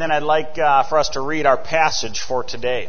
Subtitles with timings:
[0.00, 2.88] and then I'd like uh, for us to read our passage for today.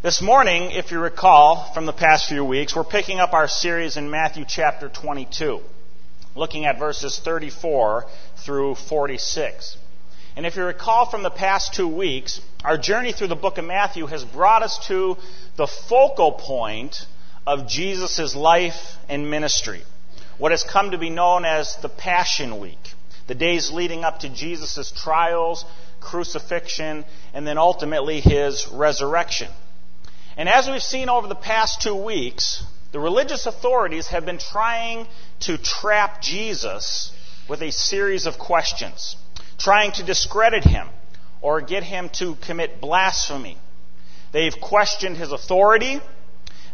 [0.00, 3.96] This morning, if you recall from the past few weeks, we're picking up our series
[3.96, 5.58] in Matthew chapter 22,
[6.36, 8.06] looking at verses 34
[8.44, 9.76] through 46.
[10.36, 13.64] And if you recall from the past two weeks, our journey through the book of
[13.64, 15.16] Matthew has brought us to
[15.56, 17.06] the focal point
[17.44, 19.82] of Jesus' life and ministry,
[20.38, 22.78] what has come to be known as the Passion Week,
[23.26, 25.64] the days leading up to Jesus' trials,
[26.00, 27.04] crucifixion,
[27.34, 29.48] and then ultimately his resurrection.
[30.36, 35.06] And as we've seen over the past two weeks, the religious authorities have been trying
[35.40, 37.12] to trap Jesus
[37.48, 39.16] with a series of questions,
[39.58, 40.88] trying to discredit him
[41.40, 43.58] or get him to commit blasphemy.
[44.32, 46.00] They've questioned his authority,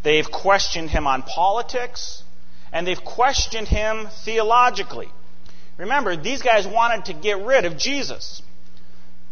[0.02, 2.22] they've questioned him on politics,
[2.72, 5.08] and they've questioned him theologically.
[5.78, 8.42] Remember, these guys wanted to get rid of Jesus.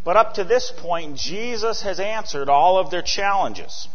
[0.05, 3.89] But up to this point, Jesus has answered all of their challenges.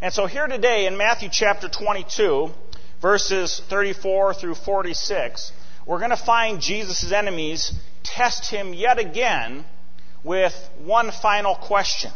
[0.00, 2.50] And so here today in Matthew chapter 22,
[3.00, 5.52] verses 34 through 46,
[5.86, 9.64] we're going to find Jesus' enemies test him yet again
[10.24, 12.10] with one final question.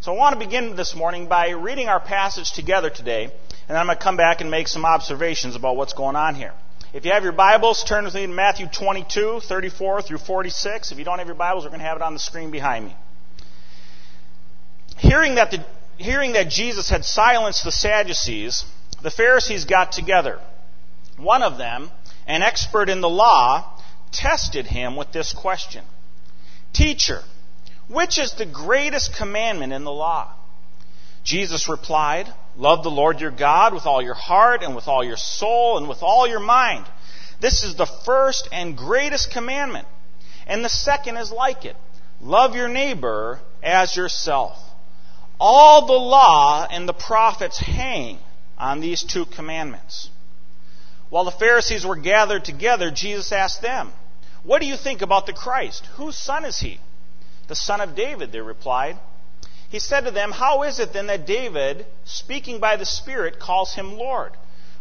[0.00, 3.32] So I want to begin this morning by reading our passage together today, and
[3.68, 6.54] then I'm going to come back and make some observations about what's going on here.
[6.92, 10.90] If you have your Bibles, turn with me to Matthew 22, 34 through 46.
[10.90, 12.84] If you don't have your Bibles, we're going to have it on the screen behind
[12.84, 12.96] me.
[14.96, 15.64] Hearing that, the,
[15.98, 18.64] hearing that Jesus had silenced the Sadducees,
[19.02, 20.40] the Pharisees got together.
[21.16, 21.92] One of them,
[22.26, 23.80] an expert in the law,
[24.10, 25.84] tested him with this question
[26.72, 27.22] Teacher,
[27.88, 30.32] which is the greatest commandment in the law?
[31.22, 35.16] Jesus replied, Love the Lord your God with all your heart and with all your
[35.16, 36.86] soul and with all your mind.
[37.40, 39.86] This is the first and greatest commandment.
[40.46, 41.76] And the second is like it.
[42.20, 44.58] Love your neighbor as yourself.
[45.38, 48.18] All the law and the prophets hang
[48.58, 50.10] on these two commandments.
[51.08, 53.92] While the Pharisees were gathered together, Jesus asked them,
[54.42, 55.86] What do you think about the Christ?
[55.96, 56.78] Whose son is he?
[57.48, 58.98] The son of David, they replied.
[59.70, 63.72] He said to them, How is it then that David, speaking by the Spirit, calls
[63.72, 64.32] him Lord?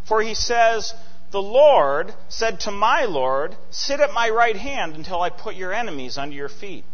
[0.03, 0.95] For he says,
[1.29, 5.71] The Lord said to my Lord, Sit at my right hand until I put your
[5.71, 6.85] enemies under your feet.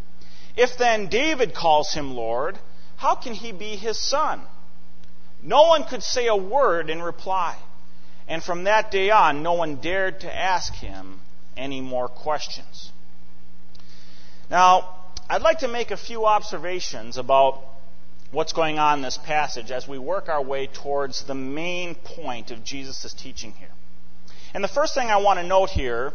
[0.57, 2.59] If then David calls him Lord,
[2.97, 4.41] how can he be his son?
[5.41, 7.55] No one could say a word in reply.
[8.27, 11.21] And from that day on, no one dared to ask him
[11.55, 12.91] any more questions.
[14.49, 14.89] Now,
[15.29, 17.63] I'd like to make a few observations about
[18.35, 22.51] what's going on in this passage as we work our way towards the main point
[22.51, 23.71] of Jesus' teaching here.
[24.53, 26.13] And the first thing I want to note here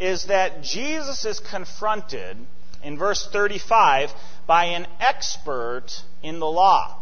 [0.00, 2.36] is that Jesus is confronted
[2.82, 4.12] in verse 35
[4.48, 5.86] by an expert
[6.24, 6.96] in the law.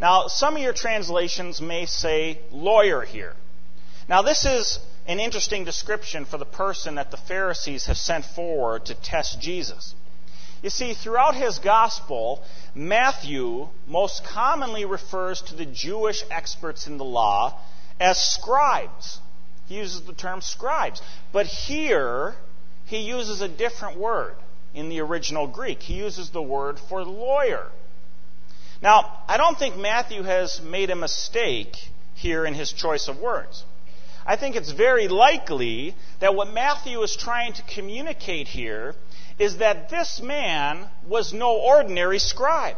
[0.00, 3.34] Now, some of your translations may say lawyer here.
[4.08, 8.86] Now, this is an interesting description for the person that the Pharisees have sent forward
[8.86, 9.94] to test Jesus.
[10.62, 12.42] You see, throughout his gospel,
[12.74, 17.58] Matthew most commonly refers to the Jewish experts in the law
[18.00, 19.20] as scribes.
[19.66, 21.02] He uses the term scribes.
[21.32, 22.34] But here,
[22.86, 24.36] he uses a different word
[24.74, 25.82] in the original Greek.
[25.82, 27.66] He uses the word for lawyer.
[28.82, 31.76] Now, I don't think Matthew has made a mistake
[32.14, 33.64] here in his choice of words.
[34.26, 38.94] I think it's very likely that what Matthew is trying to communicate here
[39.38, 42.76] is that this man was no ordinary scribe.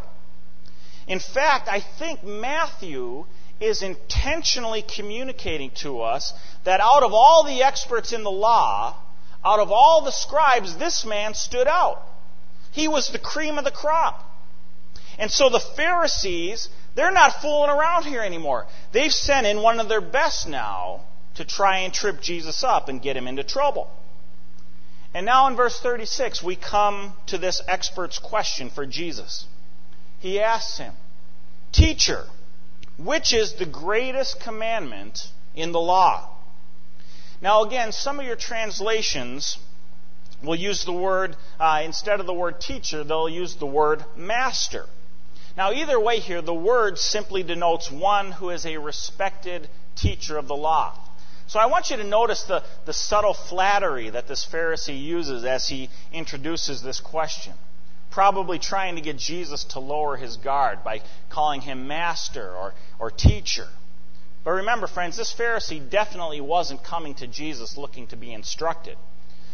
[1.06, 3.24] In fact, I think Matthew
[3.60, 6.32] is intentionally communicating to us
[6.64, 8.96] that out of all the experts in the law,
[9.44, 12.02] out of all the scribes, this man stood out.
[12.72, 14.24] He was the cream of the crop.
[15.18, 18.66] And so the Pharisees, they're not fooling around here anymore.
[18.92, 21.00] They've sent in one of their best now
[21.34, 23.90] to try and trip Jesus up and get him into trouble.
[25.14, 29.46] And now in verse 36, we come to this expert's question for Jesus.
[30.18, 30.92] He asks him,
[31.72, 32.24] Teacher,
[32.98, 36.28] which is the greatest commandment in the law?
[37.40, 39.58] Now, again, some of your translations
[40.42, 44.86] will use the word, uh, instead of the word teacher, they'll use the word master.
[45.56, 50.46] Now, either way here, the word simply denotes one who is a respected teacher of
[50.46, 50.96] the law.
[51.48, 55.66] So I want you to notice the, the subtle flattery that this Pharisee uses as
[55.66, 57.54] he introduces this question.
[58.10, 61.00] Probably trying to get Jesus to lower his guard by
[61.30, 63.66] calling him master or, or teacher.
[64.44, 68.98] But remember, friends, this Pharisee definitely wasn't coming to Jesus looking to be instructed.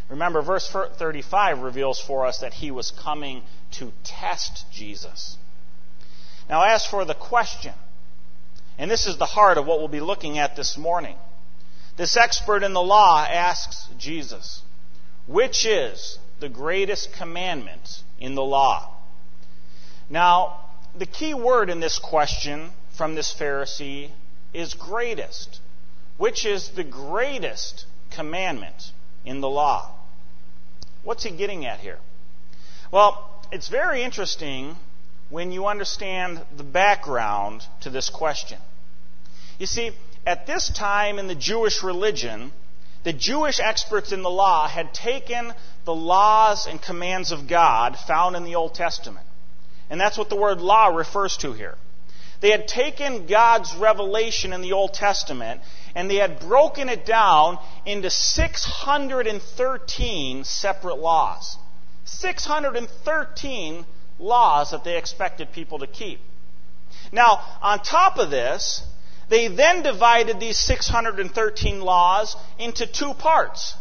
[0.09, 3.43] Remember, verse 35 reveals for us that he was coming
[3.73, 5.39] to test Jesus.
[6.49, 7.73] Now, as for the question,
[8.79, 11.17] and this is the heart of what we'll be looking at this morning,
[11.97, 14.63] this expert in the law asks Jesus,
[15.27, 18.91] which is the greatest commandment in the law?
[20.11, 20.61] Now,
[20.97, 24.11] the key word in this question from this Pharisee
[24.53, 25.61] is greatest.
[26.17, 28.93] Which is the greatest commandment
[29.25, 29.91] in the law?
[31.03, 31.99] What's he getting at here?
[32.93, 34.77] Well, it's very interesting
[35.29, 38.59] when you understand the background to this question.
[39.59, 39.91] You see,
[40.27, 42.53] at this time in the Jewish religion,
[43.03, 45.53] the Jewish experts in the law had taken
[45.85, 49.27] the laws and commands of God found in the Old Testament.
[49.91, 51.77] And that's what the word law refers to here.
[52.41, 55.61] They had taken God's revelation in the Old Testament
[55.95, 61.57] and they had broken it down into 613 separate laws.
[62.05, 63.87] 613
[64.19, 66.21] laws that they expected people to keep.
[67.13, 68.83] Now, on top of this,
[69.29, 73.75] they then divided these 613 laws into two parts.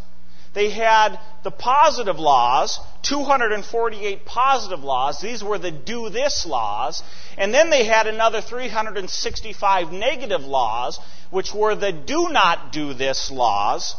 [0.53, 5.19] They had the positive laws, 248 positive laws.
[5.19, 7.01] These were the do this laws.
[7.37, 10.99] And then they had another 365 negative laws,
[11.31, 13.95] which were the do not do this laws.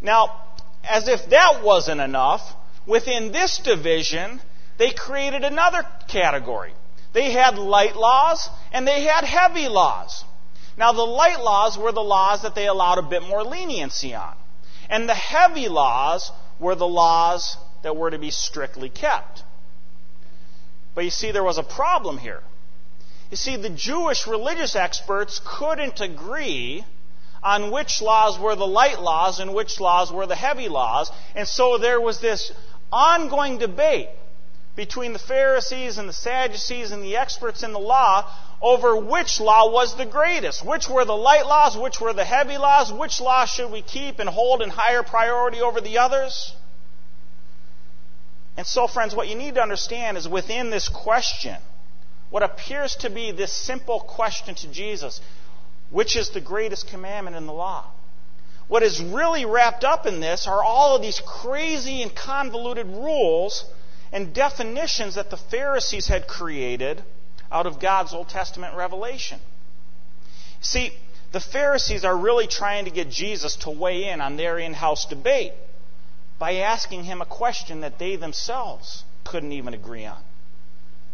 [0.00, 0.44] Now,
[0.88, 2.54] as if that wasn't enough,
[2.86, 4.40] within this division,
[4.78, 6.72] they created another category.
[7.12, 10.24] They had light laws and they had heavy laws.
[10.78, 14.34] Now, the light laws were the laws that they allowed a bit more leniency on.
[14.88, 16.30] And the heavy laws
[16.60, 19.42] were the laws that were to be strictly kept.
[20.94, 22.42] But you see, there was a problem here.
[23.32, 26.84] You see, the Jewish religious experts couldn't agree
[27.42, 31.10] on which laws were the light laws and which laws were the heavy laws.
[31.34, 32.52] And so there was this
[32.92, 34.10] ongoing debate
[34.78, 38.24] between the Pharisees and the Sadducees and the experts in the law
[38.62, 40.64] over which law was the greatest.
[40.64, 41.76] Which were the light laws?
[41.76, 42.92] Which were the heavy laws?
[42.92, 46.54] Which law should we keep and hold in higher priority over the others?
[48.56, 51.56] And so, friends, what you need to understand is within this question,
[52.30, 55.20] what appears to be this simple question to Jesus,
[55.90, 57.84] which is the greatest commandment in the law?
[58.68, 63.64] What is really wrapped up in this are all of these crazy and convoluted rules
[64.12, 67.02] and definitions that the Pharisees had created
[67.50, 69.40] out of God's Old Testament revelation.
[70.60, 70.92] See,
[71.32, 75.06] the Pharisees are really trying to get Jesus to weigh in on their in house
[75.06, 75.52] debate
[76.38, 80.22] by asking him a question that they themselves couldn't even agree on.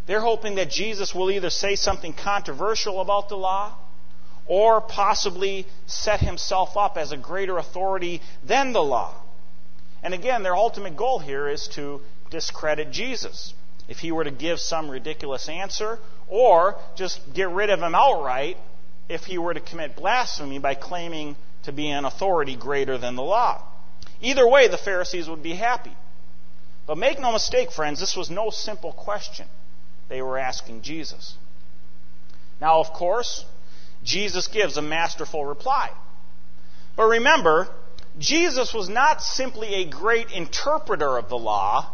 [0.07, 3.75] They're hoping that Jesus will either say something controversial about the law
[4.47, 9.15] or possibly set himself up as a greater authority than the law.
[10.03, 12.03] And again, their ultimate goal here is to
[12.35, 13.55] discredit Jesus.
[13.89, 18.57] If he were to give some ridiculous answer, or just get rid of him outright
[19.09, 23.23] if he were to commit blasphemy by claiming to be an authority greater than the
[23.23, 23.63] law.
[24.21, 25.93] Either way, the Pharisees would be happy.
[26.87, 29.47] But make no mistake, friends, this was no simple question
[30.09, 31.37] they were asking Jesus.
[32.61, 33.45] Now, of course,
[34.03, 35.91] Jesus gives a masterful reply.
[36.97, 37.69] But remember,
[38.19, 41.94] Jesus was not simply a great interpreter of the law.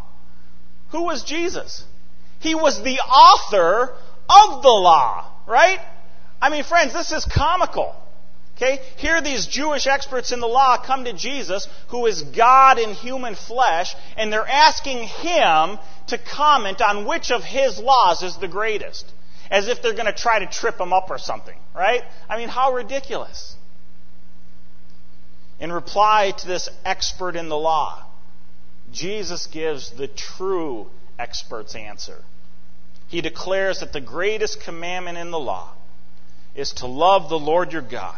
[0.91, 1.85] Who was Jesus?
[2.41, 3.95] He was the author
[4.29, 5.81] of the law, right?
[6.41, 7.95] I mean, friends, this is comical.
[8.57, 8.81] Okay?
[8.97, 13.35] Here these Jewish experts in the law come to Jesus, who is God in human
[13.35, 15.79] flesh, and they're asking him
[16.09, 19.11] to comment on which of his laws is the greatest.
[19.51, 22.03] As if they're going to try to trip him up or something, right?
[22.29, 23.57] I mean, how ridiculous.
[25.59, 28.05] In reply to this expert in the law,
[28.93, 32.23] Jesus gives the true expert's answer
[33.11, 35.73] he declares that the greatest commandment in the law
[36.55, 38.17] is to love the Lord your God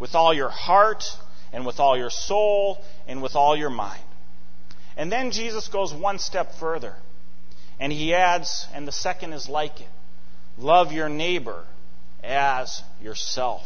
[0.00, 1.04] with all your heart
[1.52, 4.02] and with all your soul and with all your mind.
[4.96, 6.96] And then Jesus goes one step further
[7.78, 9.88] and he adds, and the second is like it
[10.58, 11.64] love your neighbor
[12.24, 13.62] as yourself.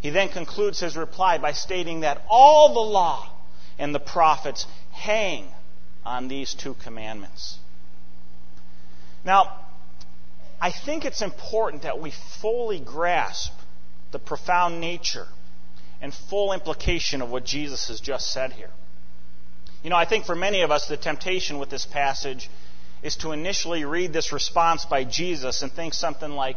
[0.00, 3.28] He then concludes his reply by stating that all the law
[3.80, 5.48] and the prophets hang
[6.08, 7.58] on these two commandments.
[9.24, 9.52] Now,
[10.60, 13.52] I think it's important that we fully grasp
[14.10, 15.26] the profound nature
[16.00, 18.70] and full implication of what Jesus has just said here.
[19.82, 22.50] You know, I think for many of us, the temptation with this passage
[23.02, 26.56] is to initially read this response by Jesus and think something like,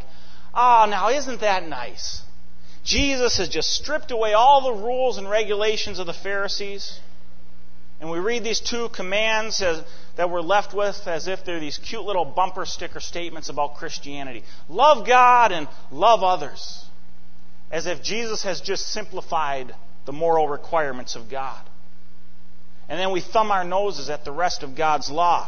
[0.53, 2.21] oh, now isn't that nice?
[2.83, 6.99] Jesus has just stripped away all the rules and regulations of the Pharisees,
[8.01, 9.83] And we read these two commands as,
[10.15, 14.43] that we're left with as if they're these cute little bumper sticker statements about Christianity.
[14.67, 16.83] Love God and love others.
[17.69, 21.61] As if Jesus has just simplified the moral requirements of God.
[22.89, 25.47] And then we thumb our noses at the rest of God's law,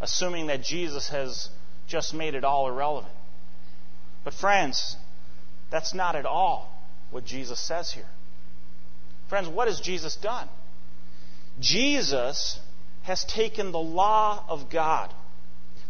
[0.00, 1.50] assuming that Jesus has
[1.86, 3.12] just made it all irrelevant.
[4.24, 4.96] But, friends,
[5.70, 6.72] that's not at all
[7.10, 8.08] what Jesus says here.
[9.28, 10.48] Friends, what has Jesus done?
[11.60, 12.58] Jesus
[13.02, 15.12] has taken the law of God,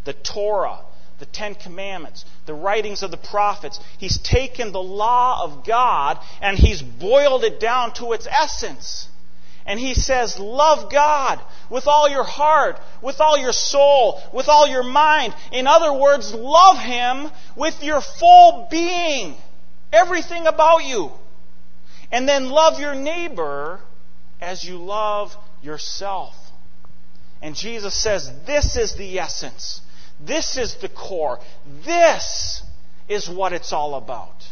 [0.03, 0.79] the Torah,
[1.19, 3.79] the Ten Commandments, the writings of the prophets.
[3.97, 9.07] He's taken the law of God and he's boiled it down to its essence.
[9.65, 14.67] And he says, love God with all your heart, with all your soul, with all
[14.67, 15.33] your mind.
[15.51, 19.35] In other words, love Him with your full being.
[19.91, 21.11] Everything about you.
[22.11, 23.79] And then love your neighbor
[24.39, 26.35] as you love yourself.
[27.41, 29.81] And Jesus says, This is the essence.
[30.19, 31.39] This is the core.
[31.83, 32.63] This
[33.09, 34.47] is what it's all about.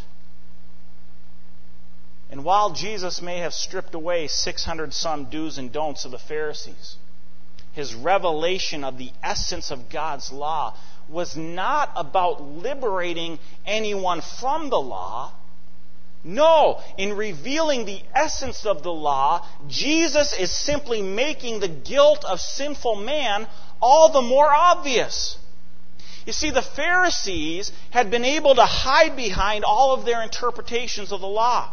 [2.30, 6.96] And while Jesus may have stripped away 600 some do's and don'ts of the Pharisees,
[7.72, 10.76] his revelation of the essence of God's law
[11.08, 15.32] was not about liberating anyone from the law.
[16.26, 22.40] No, in revealing the essence of the law, Jesus is simply making the guilt of
[22.40, 23.46] sinful man
[23.80, 25.36] all the more obvious.
[26.24, 31.20] You see, the Pharisees had been able to hide behind all of their interpretations of
[31.20, 31.68] the law,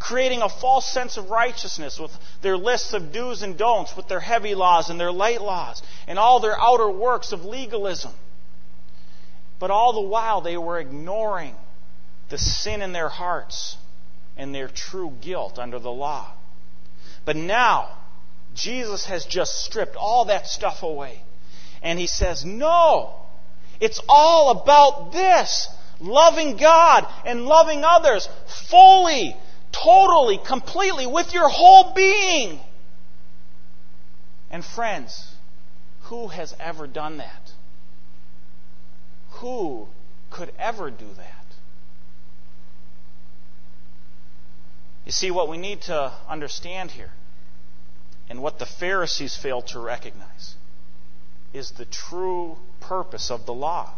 [0.00, 4.18] creating a false sense of righteousness with their lists of do's and don'ts, with their
[4.18, 8.10] heavy laws and their light laws, and all their outer works of legalism.
[9.60, 11.54] But all the while, they were ignoring
[12.30, 13.76] the sin in their hearts
[14.36, 16.32] and their true guilt under the law.
[17.24, 17.90] But now,
[18.54, 21.22] Jesus has just stripped all that stuff away.
[21.82, 23.14] And he says, No,
[23.80, 25.68] it's all about this
[26.00, 28.28] loving God and loving others
[28.68, 29.36] fully,
[29.72, 32.60] totally, completely, with your whole being.
[34.50, 35.34] And friends,
[36.02, 37.50] who has ever done that?
[39.40, 39.88] Who
[40.30, 41.41] could ever do that?
[45.04, 47.10] You see, what we need to understand here,
[48.28, 50.54] and what the Pharisees failed to recognize,
[51.52, 53.92] is the true purpose of the law.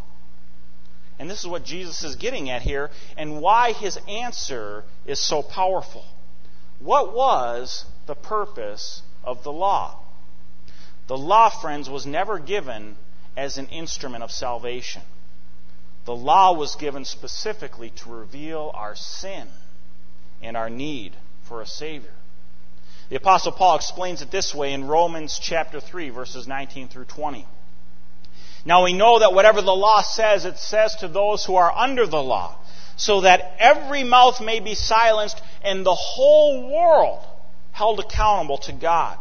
[1.19, 5.43] And this is what Jesus is getting at here, and why his answer is so
[5.43, 6.05] powerful.
[6.81, 10.01] What was the purpose of the law?
[11.07, 12.97] The law, friends, was never given
[13.37, 15.03] as an instrument of salvation.
[16.07, 19.49] The law was given specifically to reveal our sin
[20.45, 21.15] and our need
[21.49, 22.13] for a Savior.
[23.11, 27.47] The Apostle Paul explains it this way in Romans chapter 3, verses 19 through 20.
[28.65, 32.07] Now we know that whatever the law says, it says to those who are under
[32.07, 32.57] the law,
[32.97, 37.25] so that every mouth may be silenced and the whole world
[37.73, 39.19] held accountable to God.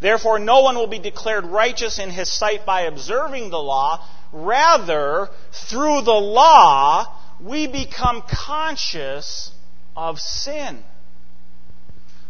[0.00, 4.04] Therefore, no one will be declared righteous in his sight by observing the law.
[4.32, 7.06] Rather, through the law,
[7.40, 9.52] we become conscious
[9.96, 10.82] of sin.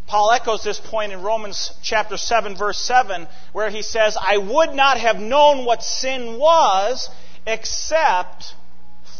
[0.06, 4.74] Paul echoes this point in Romans chapter 7 verse 7 where he says, I would
[4.74, 7.08] not have known what sin was
[7.46, 8.54] except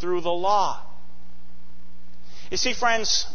[0.00, 0.80] through the law.
[2.50, 3.26] You see, friends,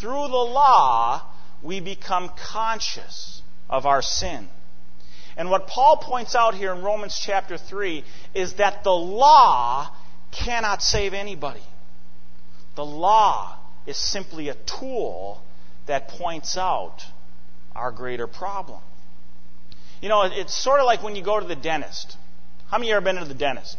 [0.00, 1.22] through the law,
[1.62, 4.48] we become conscious of our sin.
[5.36, 8.04] And what Paul points out here in Romans chapter 3
[8.34, 9.90] is that the law
[10.32, 11.62] cannot save anybody.
[12.74, 15.40] The law is simply a tool
[15.86, 17.02] that points out
[17.74, 18.80] our greater problem.
[20.00, 22.16] You know, it's sort of like when you go to the dentist.
[22.70, 23.76] How many of you ever been to the dentist?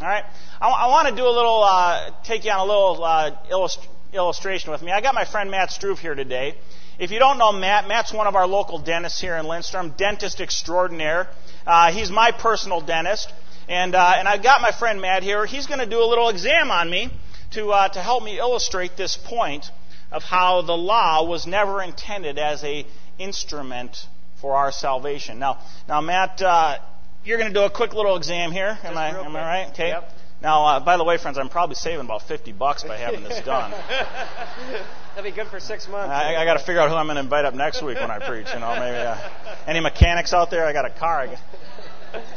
[0.00, 0.24] All right.
[0.60, 3.88] I, I want to do a little, uh, take you on a little uh, illust-
[4.12, 4.92] illustration with me.
[4.92, 6.54] I got my friend Matt Struve here today.
[6.98, 10.40] If you don't know Matt, Matt's one of our local dentists here in Lindstrom, dentist
[10.40, 11.28] extraordinaire.
[11.66, 13.32] Uh, he's my personal dentist,
[13.68, 15.46] and uh, and I got my friend Matt here.
[15.46, 17.10] He's going to do a little exam on me
[17.52, 19.70] to, uh, to help me illustrate this point
[20.10, 22.86] of how the law was never intended as a
[23.18, 24.06] instrument
[24.40, 25.38] for our salvation.
[25.38, 26.78] Now, now Matt, uh,
[27.24, 28.78] you're going to do a quick little exam here.
[28.82, 29.68] Am I am I right?
[29.70, 29.88] Okay.
[29.88, 30.12] Yep.
[30.42, 33.44] Now, uh, by the way, friends, I'm probably saving about 50 bucks by having this
[33.44, 33.70] done.
[35.14, 36.10] That'd be good for six months.
[36.10, 38.10] I, I got to figure out who I'm going to invite up next week when
[38.10, 38.46] I preach.
[38.54, 39.18] You know, maybe uh,
[39.66, 40.64] any mechanics out there?
[40.64, 41.28] I got a car.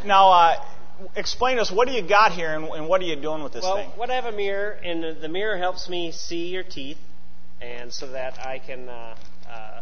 [0.06, 0.56] Now, uh,
[1.16, 3.54] explain to us what do you got here and, and what are you doing with
[3.54, 3.90] this well, thing?
[3.96, 6.98] what I have a mirror, and the mirror helps me see your teeth,
[7.62, 9.16] and so that I can uh,
[9.50, 9.82] uh,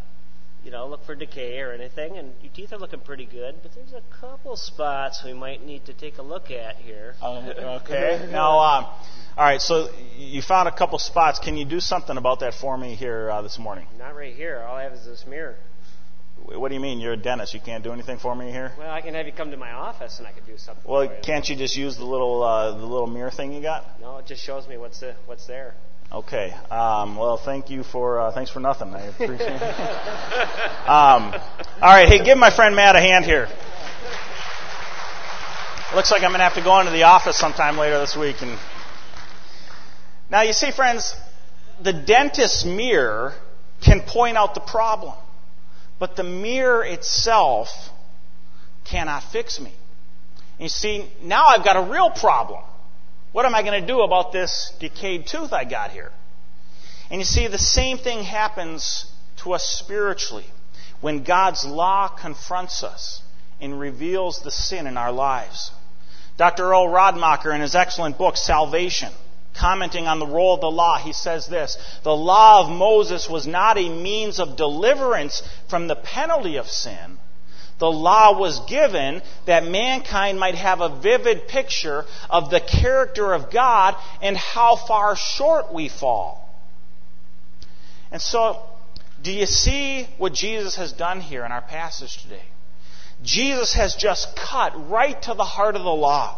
[0.64, 3.74] you know, look for decay or anything, and your teeth are looking pretty good, but
[3.74, 7.16] there's a couple spots we might need to take a look at here.
[7.22, 8.30] Uh, okay.
[8.32, 9.62] now, um, all right.
[9.62, 11.40] So you found a couple spots.
[11.40, 13.88] Can you do something about that for me here uh, this morning?
[13.98, 14.60] Not right here.
[14.60, 15.56] All I have is this mirror.
[16.46, 17.00] What do you mean?
[17.00, 17.54] You're a dentist.
[17.54, 18.74] You can't do anything for me here?
[18.78, 20.84] Well, I can have you come to my office and I can do something.
[20.90, 21.22] Well, for you.
[21.22, 24.00] can't you just use the little uh, the little mirror thing you got?
[24.02, 25.76] No, it just shows me what's the, what's there.
[26.12, 26.54] Okay.
[26.70, 28.94] Um, well, thank you for uh, thanks for nothing.
[28.94, 30.48] I appreciate it.
[30.82, 31.32] Um,
[31.82, 32.10] all right.
[32.10, 33.48] Hey, give my friend Matt a hand here.
[35.94, 38.42] Looks like I'm going to have to go into the office sometime later this week.
[38.42, 38.58] And
[40.30, 41.14] now, you see, friends,
[41.82, 43.34] the dentist's mirror
[43.82, 45.14] can point out the problem,
[46.02, 47.70] but the mirror itself
[48.86, 49.72] cannot fix me.
[50.58, 52.64] And you see, now I've got a real problem.
[53.34, 56.12] What am I going to do about this decayed tooth I got here?
[57.12, 59.06] And you see, the same thing happens
[59.44, 60.46] to us spiritually
[61.02, 63.22] when God's law confronts us
[63.60, 65.70] and reveals the sin in our lives.
[66.36, 66.64] Dr.
[66.64, 69.14] Earl Radmacher, in his excellent book, Salvation,
[69.54, 73.48] commenting on the role of the law, he says this The law of Moses was
[73.48, 77.18] not a means of deliverance from the penalty of sin
[77.82, 83.52] the law was given that mankind might have a vivid picture of the character of
[83.52, 86.48] God and how far short we fall.
[88.12, 88.62] And so,
[89.24, 92.46] do you see what Jesus has done here in our passage today?
[93.24, 96.38] Jesus has just cut right to the heart of the law.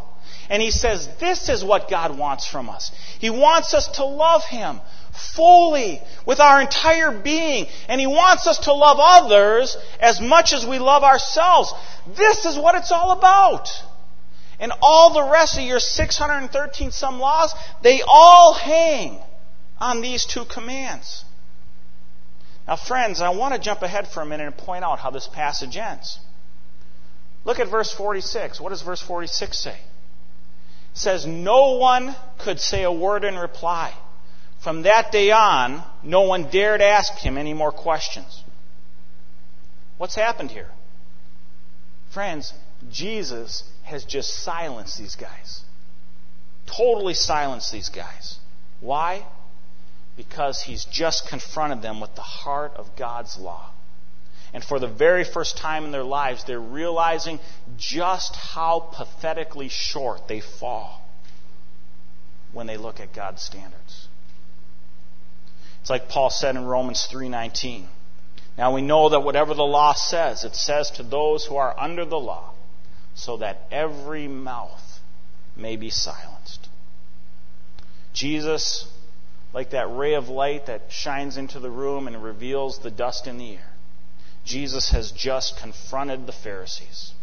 [0.50, 2.92] And he says, This is what God wants from us.
[3.20, 4.82] He wants us to love Him
[5.36, 7.68] fully with our entire being.
[7.88, 11.74] And He wants us to love others as much as we love ourselves.
[12.16, 13.70] This is what it's all about.
[14.60, 19.20] And all the rest of your 613 some laws, they all hang
[19.80, 21.26] on these two commands.
[22.68, 25.28] Now, friends, I want to jump ahead for a minute and point out how this
[25.28, 26.20] passage ends.
[27.44, 28.62] Look at verse 46.
[28.62, 29.78] What does verse 46 say?
[30.94, 33.94] Says, No one could say a word in reply.
[34.64, 38.44] From that day on, no one dared ask him any more questions.
[39.98, 40.70] What's happened here?
[42.14, 42.54] Friends,
[42.92, 45.62] Jesus has just silenced these guys.
[46.66, 48.38] Totally silenced these guys.
[48.80, 49.26] Why?
[50.16, 53.73] Because he's just confronted them with the heart of God's law.
[54.54, 57.40] And for the very first time in their lives, they're realizing
[57.78, 61.02] just how pathetically short they fall
[62.52, 64.08] when they look at God's standards.
[65.82, 67.88] It's like Paul said in Romans 3:19.
[68.58, 72.06] Now we know that whatever the law says, it says to those who are under
[72.06, 72.52] the law,
[73.16, 75.02] so that every mouth
[75.56, 76.70] may be silenced.
[78.14, 78.88] Jesus,
[79.54, 83.38] like that ray of light that shines into the room and reveals the dust in
[83.38, 83.73] the air,
[84.46, 87.14] Jesus has just confronted the Pharisees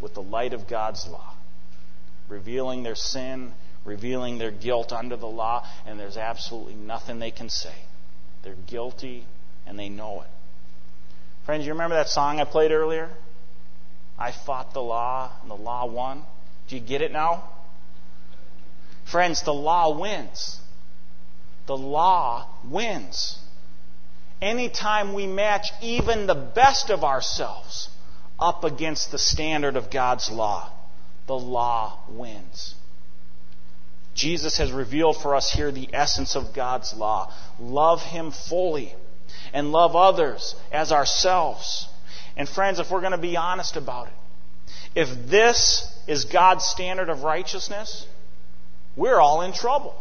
[0.00, 1.34] with the light of God's law,
[2.28, 3.52] revealing their sin
[3.84, 7.74] revealing their guilt under the law, and there's absolutely nothing they can say.
[8.42, 9.24] They're guilty
[9.66, 10.28] and they know it.
[11.44, 13.08] Friends, you remember that song I played earlier?
[14.18, 16.22] I fought the law and the law won.
[16.68, 17.44] Do you get it now?
[19.10, 20.60] Friends, the law wins.
[21.66, 23.38] The law wins.
[24.42, 27.90] Anytime we match even the best of ourselves
[28.38, 30.70] up against the standard of God's law,
[31.26, 32.74] the law wins.
[34.14, 37.32] Jesus has revealed for us here the essence of God's law.
[37.58, 38.94] Love Him fully
[39.52, 41.86] and love others as ourselves.
[42.36, 44.12] And friends, if we're going to be honest about it,
[44.94, 48.06] if this is God's standard of righteousness,
[48.96, 49.94] we're all in trouble.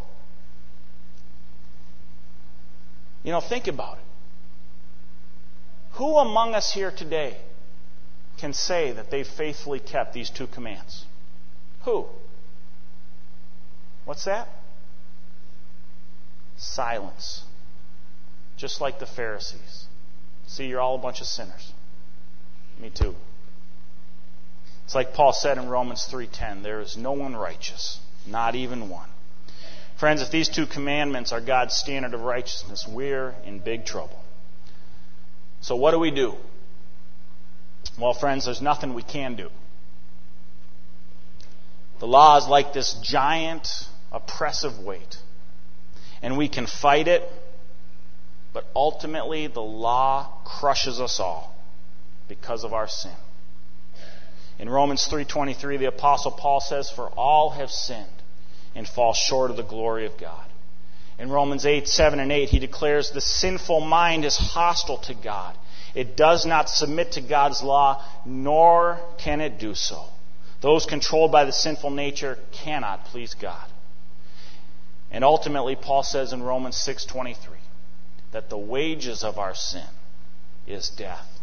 [3.24, 4.09] You know, think about it.
[6.00, 7.36] Who among us here today
[8.38, 11.04] can say that they've faithfully kept these two commands?
[11.84, 12.06] Who?
[14.06, 14.48] What's that?
[16.56, 17.44] Silence.
[18.56, 19.88] Just like the Pharisees.
[20.48, 21.74] See, you're all a bunch of sinners.
[22.80, 23.14] Me too.
[24.86, 29.10] It's like Paul said in Romans 3:10, there is no one righteous, not even one.
[29.98, 34.24] Friends, if these two commandments are God's standard of righteousness, we're in big trouble.
[35.62, 36.36] So what do we do?
[37.98, 39.50] Well, friends, there's nothing we can do.
[42.00, 45.18] The law is like this giant oppressive weight.
[46.22, 47.30] And we can fight it,
[48.54, 51.56] but ultimately the law crushes us all
[52.28, 53.16] because of our sin.
[54.60, 58.08] In Romans 3:23 the apostle Paul says for all have sinned
[58.76, 60.49] and fall short of the glory of God.
[61.20, 65.56] In Romans 8, 7 and 8 he declares the sinful mind is hostile to God.
[65.94, 70.06] It does not submit to God's law, nor can it do so.
[70.62, 73.68] Those controlled by the sinful nature cannot please God.
[75.12, 77.58] And ultimately, Paul says in Romans 6:23
[78.32, 79.88] that the wages of our sin
[80.68, 81.40] is death.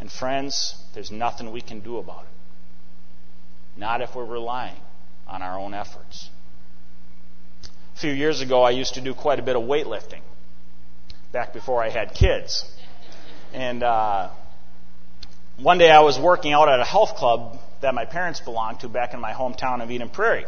[0.00, 3.78] And friends, there's nothing we can do about it.
[3.78, 4.80] Not if we're relying
[5.28, 6.30] on our own efforts.
[7.94, 10.20] A few years ago, I used to do quite a bit of weightlifting
[11.30, 12.68] back before I had kids.
[13.52, 14.30] And uh,
[15.60, 18.88] one day I was working out at a health club that my parents belonged to
[18.88, 20.44] back in my hometown of Eden Prairie.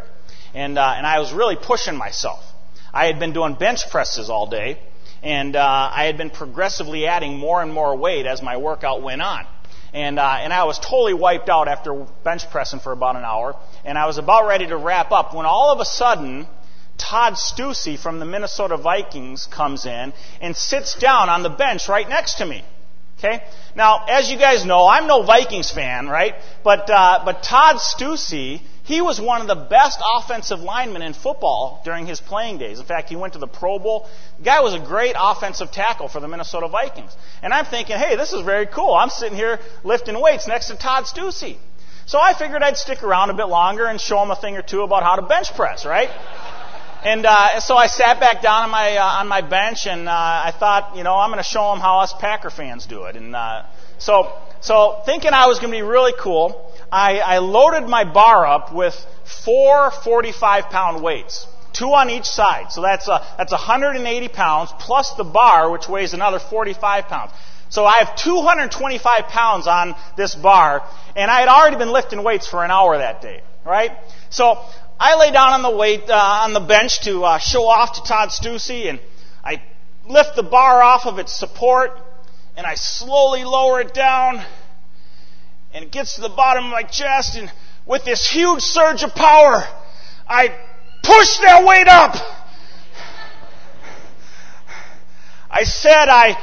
[0.55, 2.45] And, uh, and I was really pushing myself.
[2.93, 4.81] I had been doing bench presses all day,
[5.23, 9.23] and uh, I had been progressively adding more and more weight as my workout went
[9.23, 9.47] on.
[9.93, 13.55] And, uh, and I was totally wiped out after bench pressing for about an hour,
[13.85, 16.49] and I was about ready to wrap up when all of a sudden,
[16.99, 22.09] Todd Steussie from the Minnesota Vikings comes in and sits down on the bench right
[22.09, 22.65] next to me.
[23.19, 23.43] Okay?
[23.75, 26.35] Now, as you guys know, I'm no Vikings fan, right?
[26.63, 31.81] But, uh, but Todd Steussie, he was one of the best offensive linemen in football
[31.85, 32.79] during his playing days.
[32.79, 34.07] In fact, he went to the Pro Bowl.
[34.39, 37.17] The guy was a great offensive tackle for the Minnesota Vikings.
[37.43, 38.93] And I'm thinking, hey, this is very cool.
[38.93, 41.57] I'm sitting here lifting weights next to Todd Steussie.
[42.07, 44.63] So I figured I'd stick around a bit longer and show him a thing or
[44.63, 46.11] two about how to bench press, right?
[47.07, 50.13] And uh, so I sat back down on my uh, on my bench, and uh,
[50.13, 53.15] I thought, you know, I'm going to show them how us Packer fans do it.
[53.15, 53.63] And uh,
[53.99, 58.45] so, so thinking I was going to be really cool, I, I loaded my bar
[58.45, 58.97] up with
[59.45, 62.73] four 45 pound weights, two on each side.
[62.73, 67.31] So that's uh, that's 180 pounds plus the bar, which weighs another 45 pounds.
[67.69, 70.83] So I have 225 pounds on this bar,
[71.15, 73.93] and I had already been lifting weights for an hour that day, right?
[74.29, 74.59] So
[74.99, 78.03] I lay down on the weight uh, on the bench to uh, show off to
[78.03, 78.99] Todd Steussie, and
[79.45, 79.63] I
[80.09, 81.91] lift the bar off of its support,
[82.57, 84.43] and I slowly lower it down,
[85.75, 87.53] and it gets to the bottom of my chest, and
[87.85, 89.65] with this huge surge of power,
[90.27, 90.49] I
[91.03, 92.17] push that weight up.
[95.51, 96.39] I said I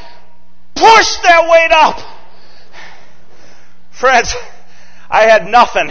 [0.76, 2.00] pushed that weight up.
[3.90, 4.36] Friends,
[5.10, 5.90] I had nothing.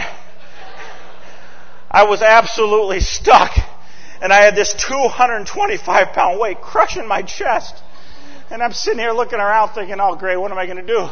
[1.93, 3.55] I was absolutely stuck.
[4.21, 7.81] And I had this 225 pound weight crushing my chest.
[8.49, 11.09] And I'm sitting here looking around thinking, oh great, what am I going to do?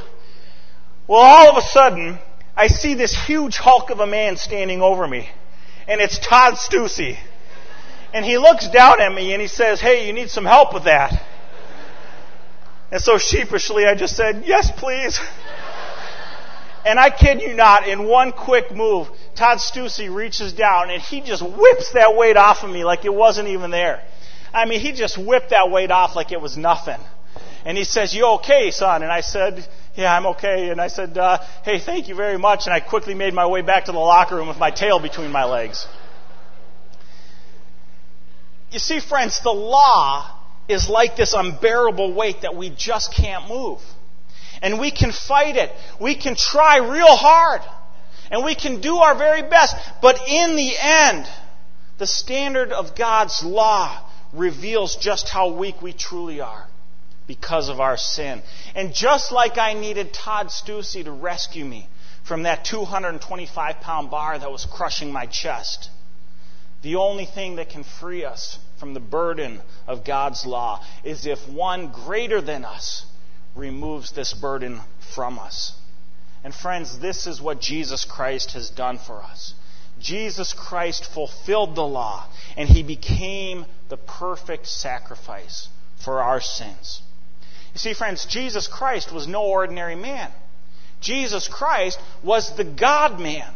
[1.08, 2.20] Well, all of a sudden,
[2.56, 5.30] I see this huge hulk of a man standing over me.
[5.88, 7.18] And it's Todd Steussie.
[8.14, 10.86] And he looks down at me and he says, hey, you need some help with
[10.86, 11.22] that.
[12.92, 15.20] And so sheepishly I just said, yes, please.
[16.86, 21.22] And I kid you not, in one quick move, Todd Steussie reaches down and he
[21.22, 24.02] just whips that weight off of me like it wasn't even there.
[24.54, 27.00] I mean, he just whipped that weight off like it was nothing.
[27.66, 29.04] And he says, You okay, son?
[29.04, 29.66] And I said,
[29.96, 30.70] Yeah, I'm okay.
[30.70, 32.66] And I said, uh, Hey, thank you very much.
[32.66, 35.32] And I quickly made my way back to the locker room with my tail between
[35.32, 35.88] my legs.
[38.72, 43.80] You see, friends, the law is like this unbearable weight that we just can't move.
[44.62, 45.72] And we can fight it.
[46.00, 47.62] We can try real hard.
[48.32, 49.76] And we can do our very best.
[50.02, 51.28] But in the end,
[51.98, 56.66] the standard of God's law reveals just how weak we truly are
[57.28, 58.42] because of our sin.
[58.74, 61.88] And just like I needed Todd Steussie to rescue me
[62.24, 65.90] from that 225 pound bar that was crushing my chest,
[66.82, 71.48] the only thing that can free us from the burden of God's law is if
[71.50, 73.06] one greater than us
[73.56, 74.80] removes this burden
[75.14, 75.74] from us.
[76.44, 79.54] And friends, this is what Jesus Christ has done for us.
[80.00, 82.26] Jesus Christ fulfilled the law,
[82.58, 85.70] and he became the perfect sacrifice
[86.04, 87.02] for our sins.
[87.74, 90.32] You see, friends, Jesus Christ was no ordinary man.
[91.00, 93.54] Jesus Christ was the God man.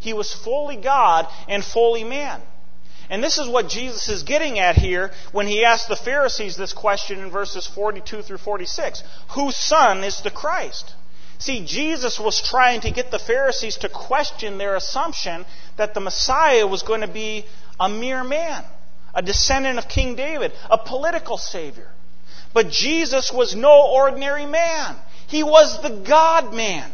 [0.00, 2.40] He was fully God and fully man.
[3.10, 6.72] And this is what Jesus is getting at here when he asks the Pharisees this
[6.72, 9.02] question in verses 42 through 46.
[9.30, 10.94] Whose son is the Christ?
[11.38, 15.46] See, Jesus was trying to get the Pharisees to question their assumption
[15.76, 17.44] that the Messiah was going to be
[17.78, 18.64] a mere man,
[19.14, 21.88] a descendant of King David, a political savior.
[22.52, 24.96] But Jesus was no ordinary man.
[25.28, 26.90] He was the God man.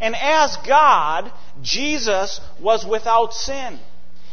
[0.00, 1.30] And as God,
[1.62, 3.78] Jesus was without sin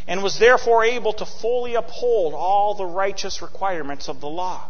[0.08, 4.68] and was therefore able to fully uphold all the righteous requirements of the law.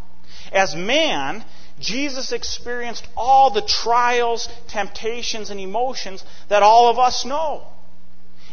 [0.52, 1.46] As man,
[1.82, 7.64] Jesus experienced all the trials, temptations, and emotions that all of us know.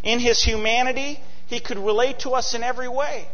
[0.03, 3.29] In his humanity, he could relate to us in every way.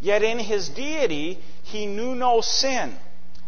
[0.00, 2.94] Yet in his deity, he knew no sin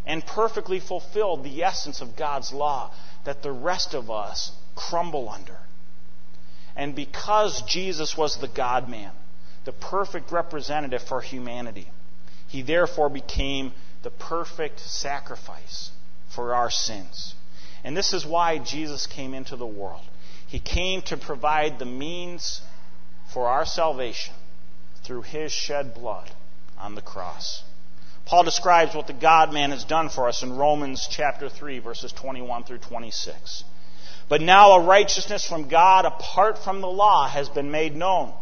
[0.06, 2.92] and perfectly fulfilled the essence of God's law
[3.24, 5.58] that the rest of us crumble under.
[6.76, 9.10] And because Jesus was the God man,
[9.64, 11.88] the perfect representative for humanity,
[12.48, 15.90] he therefore became the perfect sacrifice
[16.28, 17.34] for our sins.
[17.84, 20.04] And this is why Jesus came into the world.
[20.46, 22.60] He came to provide the means
[23.32, 24.34] for our salvation
[25.04, 26.30] through his shed blood
[26.78, 27.62] on the cross.
[28.24, 32.12] Paul describes what the God man has done for us in Romans chapter 3, verses
[32.12, 33.64] 21 through 26.
[34.28, 38.32] But now a righteousness from God apart from the law has been made known.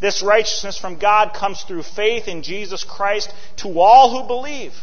[0.00, 4.74] This righteousness from God comes through faith in Jesus Christ to all who believe.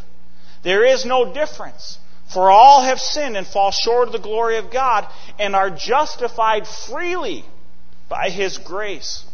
[0.63, 1.99] There is no difference,
[2.33, 5.07] for all have sinned and fall short of the glory of God
[5.39, 7.45] and are justified freely
[8.09, 9.25] by His grace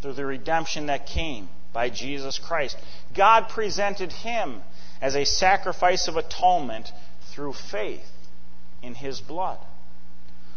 [0.00, 2.76] through the redemption that came by Jesus Christ.
[3.14, 4.62] God presented him
[5.00, 6.90] as a sacrifice of atonement
[7.32, 8.10] through faith
[8.82, 9.58] in his blood.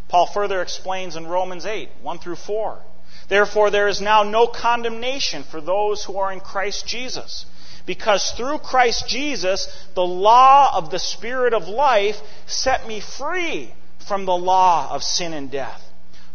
[0.08, 2.80] Paul further explains in Romans 8, 1 through 4.
[3.28, 7.46] Therefore, there is now no condemnation for those who are in Christ Jesus.
[7.90, 13.74] Because through Christ Jesus, the law of the Spirit of life set me free
[14.08, 15.82] from the law of sin and death.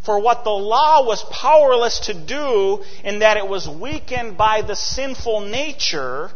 [0.03, 4.75] For what the law was powerless to do, in that it was weakened by the
[4.75, 6.29] sinful nature,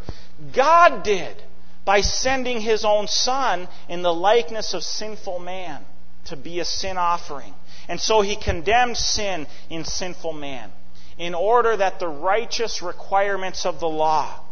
[0.53, 1.35] God did
[1.83, 5.83] by sending His own Son in the likeness of sinful man
[6.27, 7.53] to be a sin offering.
[7.89, 10.71] And so He condemned sin in sinful man
[11.17, 14.45] in order that the righteous requirements of the law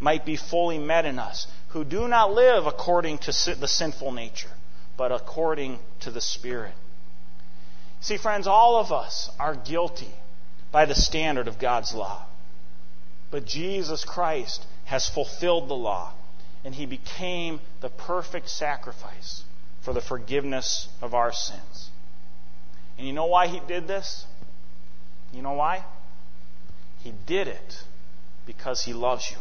[0.00, 4.50] might be fully met in us, who do not live according to the sinful nature,
[4.96, 6.74] but according to the Spirit.
[8.00, 10.12] See, friends, all of us are guilty
[10.70, 12.26] by the standard of God's law.
[13.30, 16.12] But Jesus Christ has fulfilled the law,
[16.64, 19.42] and he became the perfect sacrifice
[19.82, 21.90] for the forgiveness of our sins.
[22.96, 24.26] And you know why he did this?
[25.32, 25.84] You know why?
[27.00, 27.82] He did it
[28.46, 29.38] because he loves you.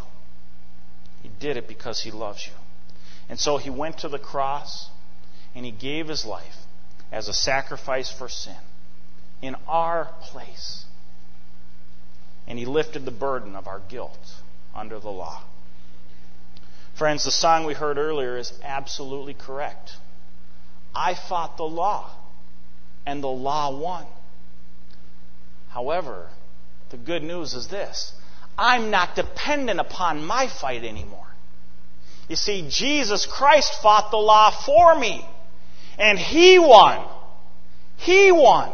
[1.23, 2.53] He did it because he loves you.
[3.29, 4.89] And so he went to the cross
[5.55, 6.57] and he gave his life
[7.11, 8.57] as a sacrifice for sin
[9.41, 10.85] in our place.
[12.45, 14.19] And he lifted the burden of our guilt
[14.75, 15.41] under the law.
[16.95, 19.93] Friends, the song we heard earlier is absolutely correct.
[20.93, 22.11] I fought the law,
[23.05, 24.05] and the law won.
[25.69, 26.27] However,
[26.89, 28.13] the good news is this
[28.57, 31.27] I'm not dependent upon my fight anymore.
[32.29, 35.25] You see, Jesus Christ fought the law for me.
[35.97, 37.05] And he won.
[37.97, 38.71] He won.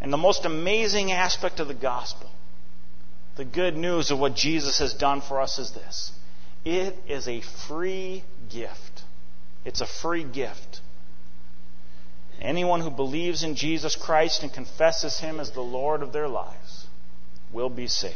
[0.00, 2.30] And the most amazing aspect of the gospel,
[3.36, 6.12] the good news of what Jesus has done for us is this
[6.64, 9.02] it is a free gift.
[9.64, 10.80] It's a free gift.
[12.40, 16.87] Anyone who believes in Jesus Christ and confesses Him as the Lord of their lives
[17.52, 18.14] will be saved.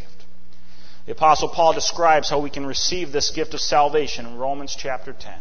[1.06, 5.12] The Apostle Paul describes how we can receive this gift of salvation in Romans chapter
[5.12, 5.32] 10.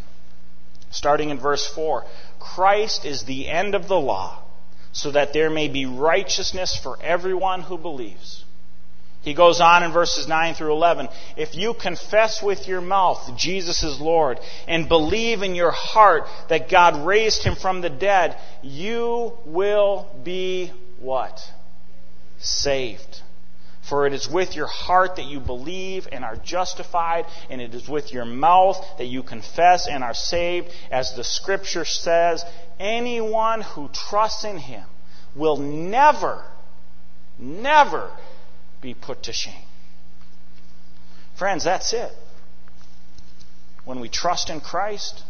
[0.89, 2.03] Starting in verse 4
[2.39, 4.43] Christ is the end of the law,
[4.91, 8.43] so that there may be righteousness for everyone who believes.
[9.21, 11.07] He goes on in verses 9 through 11.
[11.37, 16.69] If you confess with your mouth Jesus is Lord and believe in your heart that
[16.69, 21.39] God raised him from the dead, you will be what?
[22.39, 23.21] Saved.
[23.91, 27.89] For it is with your heart that you believe and are justified, and it is
[27.89, 30.69] with your mouth that you confess and are saved.
[30.89, 32.45] As the scripture says,
[32.79, 34.85] anyone who trusts in him
[35.35, 36.41] will never,
[37.37, 38.09] never
[38.79, 39.67] be put to shame.
[41.35, 42.13] Friends, that's it.
[43.83, 45.21] When we trust in Christ,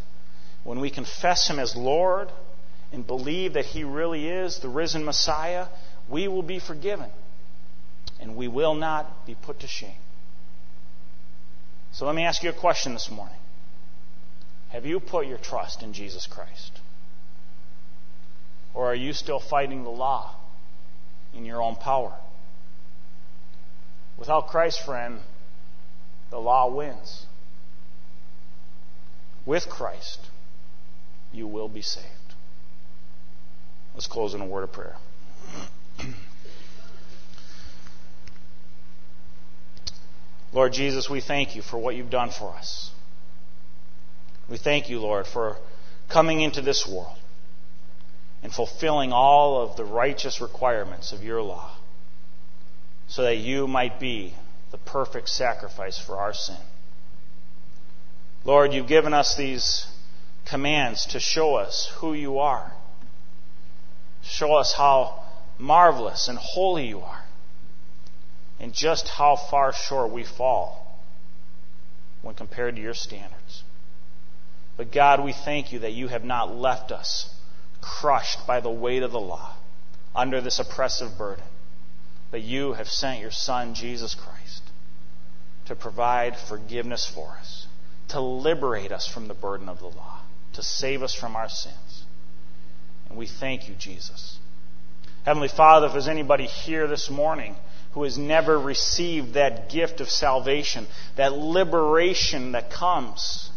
[0.63, 2.29] when we confess him as Lord,
[2.91, 5.65] and believe that he really is the risen Messiah,
[6.07, 7.09] we will be forgiven
[8.21, 9.95] and we will not be put to shame.
[11.91, 13.35] So let me ask you a question this morning.
[14.69, 16.79] Have you put your trust in Jesus Christ?
[18.73, 20.35] Or are you still fighting the law
[21.33, 22.13] in your own power?
[24.17, 25.19] Without Christ, friend,
[26.29, 27.25] the law wins.
[29.45, 30.19] With Christ,
[31.33, 32.07] you will be saved.
[33.93, 34.95] Let's close in a word of prayer.
[40.53, 42.91] Lord Jesus, we thank you for what you've done for us.
[44.49, 45.57] We thank you, Lord, for
[46.09, 47.17] coming into this world
[48.43, 51.71] and fulfilling all of the righteous requirements of your law
[53.07, 54.33] so that you might be
[54.71, 56.57] the perfect sacrifice for our sin.
[58.43, 59.85] Lord, you've given us these
[60.45, 62.71] commands to show us who you are.
[64.23, 65.23] Show us how
[65.57, 67.20] marvelous and holy you are.
[68.61, 71.01] And just how far short we fall
[72.21, 73.63] when compared to your standards.
[74.77, 77.33] But God, we thank you that you have not left us
[77.81, 79.55] crushed by the weight of the law
[80.15, 81.43] under this oppressive burden.
[82.29, 84.61] But you have sent your Son, Jesus Christ,
[85.65, 87.65] to provide forgiveness for us,
[88.09, 90.19] to liberate us from the burden of the law,
[90.53, 92.03] to save us from our sins.
[93.09, 94.37] And we thank you, Jesus.
[95.25, 97.55] Heavenly Father, if there's anybody here this morning
[97.93, 103.49] who has never received that gift of salvation, that liberation that comes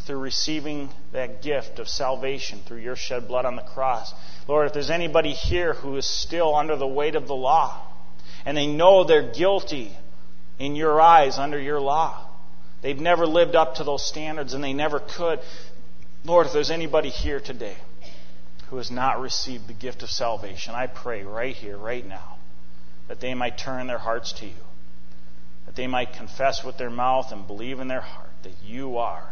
[0.00, 4.14] through receiving that gift of salvation through your shed blood on the cross.
[4.48, 7.78] Lord, if there's anybody here who is still under the weight of the law
[8.46, 9.92] and they know they're guilty
[10.58, 12.26] in your eyes under your law,
[12.80, 15.40] they've never lived up to those standards and they never could.
[16.24, 17.76] Lord, if there's anybody here today
[18.70, 22.37] who has not received the gift of salvation, I pray right here, right now,
[23.08, 24.64] that they might turn their hearts to you,
[25.66, 29.30] that they might confess with their mouth and believe in their heart that you are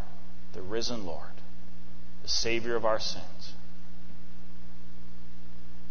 [0.52, 1.22] the risen Lord,
[2.22, 3.52] the Savior of our sins.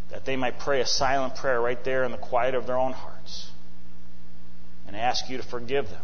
[0.10, 2.94] That they might pray a silent prayer right there in the quiet of their own
[2.94, 3.52] hearts
[4.88, 6.04] and ask you to forgive them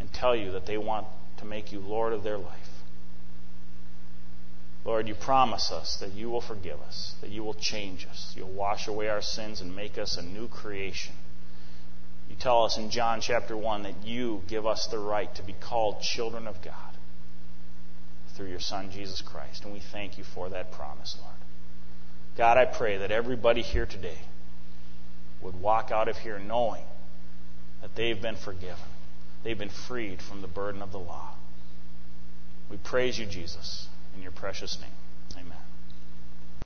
[0.00, 1.06] and tell you that they want
[1.38, 2.63] to make you Lord of their life.
[4.84, 8.52] Lord, you promise us that you will forgive us, that you will change us, you'll
[8.52, 11.14] wash away our sins and make us a new creation.
[12.28, 15.54] You tell us in John chapter 1 that you give us the right to be
[15.54, 16.74] called children of God
[18.34, 19.64] through your Son, Jesus Christ.
[19.64, 21.34] And we thank you for that promise, Lord.
[22.36, 24.18] God, I pray that everybody here today
[25.40, 26.84] would walk out of here knowing
[27.80, 28.76] that they've been forgiven,
[29.44, 31.30] they've been freed from the burden of the law.
[32.70, 35.03] We praise you, Jesus, in your precious name.